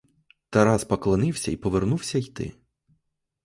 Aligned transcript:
Тарас 0.49 0.83
поклонився 0.85 1.51
й 1.51 1.57
повернувся 1.57 2.17
йти. 2.17 2.53